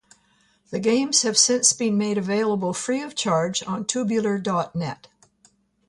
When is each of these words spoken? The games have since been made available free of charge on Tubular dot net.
The 0.71 0.79
games 0.79 1.21
have 1.21 1.37
since 1.37 1.73
been 1.73 1.95
made 1.95 2.17
available 2.17 2.73
free 2.73 3.03
of 3.03 3.13
charge 3.13 3.61
on 3.67 3.85
Tubular 3.85 4.39
dot 4.39 4.75
net. 4.75 5.07